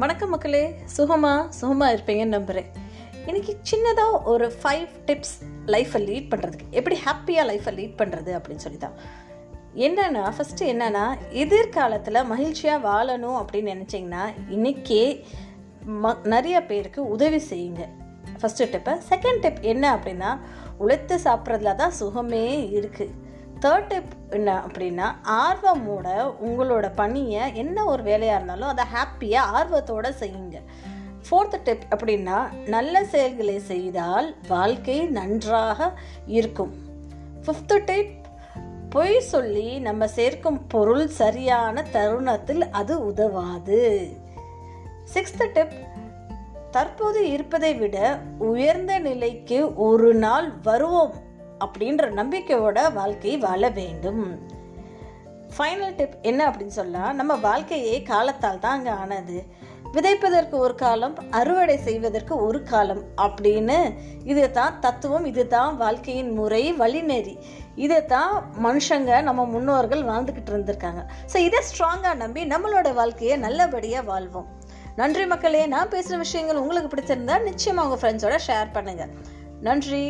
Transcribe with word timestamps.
வணக்கம் 0.00 0.30
மக்களே. 0.30 0.74
சுகமாக 0.84 1.52
சுகமாக 1.52 1.92
இருப்பீங்கன்னு 1.94 2.34
நம்புகிறேன் 2.36 2.68
இன்றைக்கி 3.26 3.52
சின்னதாக 3.70 4.22
ஒரு 4.24 4.46
ஃபைவ் 4.62 4.86
டிப்ஸ் 5.06 5.32
லைஃப்பை 5.66 6.00
லீட் 6.04 6.28
பண்ணுறதுக்கு 6.32 6.66
எப்படி 6.70 6.96
ஹாப்பியாக 7.04 7.46
லைஃப்பை 7.50 7.72
லீட் 7.74 7.96
பண்ணுறது 7.96 8.30
அப்படின்னு 8.38 8.56
சொல்லி 8.56 8.78
தான் 8.78 8.96
என்னென்னா 9.74 10.22
ஃபஸ்ட்டு 10.36 10.68
என்னென்னா 10.72 11.04
எதிர்காலத்தில் 11.30 12.24
மகிழ்ச்சியாக 12.24 12.84
வாழணும் 12.88 13.38
அப்படின்னு 13.40 13.74
நினச்சிங்கன்னா 13.74 14.22
இன்றைக்கே 14.48 15.02
ம 16.02 16.14
நிறைய 16.24 16.64
பேருக்கு 16.64 17.08
உதவி 17.08 17.40
செய்யுங்க. 17.50 17.84
ஃபஸ்ட்டு 18.40 18.70
டிப்பு 18.72 18.94
செகண்ட் 19.10 19.40
டிப் 19.40 19.60
என்ன 19.62 19.96
அப்படின்னா 19.96 20.38
உழைத்து 20.78 21.16
சாப்பிட்றதுல 21.24 21.74
தான் 21.74 21.96
சுகமே 22.00 22.46
இருக்குது 22.78 23.14
தேர்ட் 23.60 23.86
டிப் 23.86 24.12
என்ன 24.30 24.62
அப்படின்னா 24.66 25.06
ஆர்வமோட 25.28 26.34
உங்களோட 26.46 26.90
பணியை 26.94 27.54
என்ன 27.54 27.84
ஒரு 27.84 28.02
வேலையாக 28.02 28.44
இருந்தாலும் 28.44 28.68
அதை 28.68 28.84
ஹாப்பியாக 28.94 29.50
ஆர்வத்தோடு 29.56 30.14
செய்யுங்க. 30.20 30.62
ஃபோர்த் 31.30 31.62
டிப் 31.64 31.82
அப்படின்னா 31.96 32.68
நல்ல 32.68 33.04
செயல்களை 33.04 33.58
செய்தால் 33.58 34.36
வாழ்க்கை 34.48 35.06
நன்றாக 35.06 35.98
இருக்கும். 36.26 36.74
ஃபிஃப்த்து 37.44 37.84
டிப் 37.84 38.16
பொய் 38.90 39.20
சொல்லி 39.20 39.78
நம்ம 39.78 40.08
சேர்க்கும் 40.08 40.66
பொருள் 40.66 41.06
சரியான 41.06 41.82
தருணத்தில் 41.82 42.70
அது 42.70 43.06
உதவாது. 43.06 44.08
சிக்ஸ்த் 45.14 45.52
டிப் 45.52 45.72
தற்போது 46.70 47.30
இருப்பதை 47.30 47.74
விட 47.74 48.20
உயர்ந்த 48.38 48.98
நிலைக்கு 48.98 49.74
ஒரு 49.74 50.14
நாள் 50.14 50.52
வருவோம். 50.62 51.26
அப்படின்ற 51.64 52.06
நம்பிக்கையோட 52.20 52.78
வாழ்க்கை 52.98 53.34
வாழ 53.46 53.70
வேண்டும். 53.80 54.24
ஃபைனல் 55.54 55.94
டிப் 55.98 56.16
என்ன 56.30 56.40
அப்படின்னு 56.48 56.78
சொன்னால் 56.80 57.16
நம்ம 57.18 57.32
வாழ்க்கையே 57.46 57.94
காலத்தால் 58.10 58.62
தான் 58.64 58.76
அங்கே 58.78 58.94
ஆனது. 59.02 59.38
விதைப்பதற்கு 59.94 60.56
ஒரு 60.64 60.74
காலம் 60.82 61.14
அறுவடை 61.38 61.76
செய்வதற்கு 61.86 62.34
ஒரு 62.46 62.58
காலம் 62.72 63.00
அப்படின்னு 63.26 63.78
இது 64.30 64.42
தான் 64.58 64.74
தத்துவம் 64.84 65.26
இது 65.30 65.44
தான் 65.54 65.72
வாழ்க்கையின் 65.82 66.30
முறை 66.38 66.62
வழிநெறி. 66.82 67.34
இதை 67.84 68.00
தான் 68.14 68.34
மனுஷங்க 68.66 69.22
நம்ம 69.28 69.46
முன்னோர்கள் 69.54 70.02
வாழ்ந்துக்கிட்டு 70.10 70.52
இருந்திருக்காங்க. 70.52 71.02
ஸோ 71.32 71.36
இதை 71.48 71.62
ஸ்ட்ராங்காக 71.70 72.16
நம்பி 72.24 72.44
நம்மளோட 72.54 72.88
வாழ்க்கையை 73.00 73.36
நல்லபடியாக 73.46 74.08
வாழ்வோம். 74.12 74.48
நன்றி 75.00 75.24
மக்களே 75.32 75.64
நான் 75.74 75.92
பேசுகிற 75.94 76.16
விஷயங்கள் 76.26 76.60
உங்களுக்கு 76.62 76.92
பிடிச்சிருந்தா 76.94 77.36
நிச்சயமாக 77.50 77.86
உங்கள் 77.86 78.02
ஃப்ரெண்ட்ஸோட 78.02 78.38
ஷேர் 78.48 78.74
பண்ணுங்கள் 78.76 79.12
நன்றி. 79.68 80.04